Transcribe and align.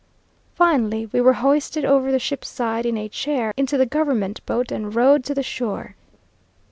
Finally, 0.55 1.05
we 1.05 1.21
were 1.21 1.33
hoisted 1.33 1.85
over 1.85 2.11
the 2.11 2.17
ship's 2.17 2.49
side 2.49 2.87
in 2.87 2.97
a 2.97 3.07
chair, 3.07 3.53
into 3.55 3.77
the 3.77 3.85
government 3.85 4.43
boat, 4.47 4.71
and 4.71 4.95
rowed 4.95 5.23
to 5.23 5.35
the 5.35 5.43
shore. 5.43 5.95